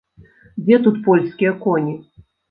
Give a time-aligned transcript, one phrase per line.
[0.63, 1.93] Дзе тут польскія коні?